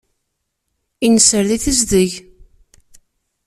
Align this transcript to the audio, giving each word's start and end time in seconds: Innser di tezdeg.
Innser 1.05 1.43
di 1.49 1.57
tezdeg. 1.63 2.11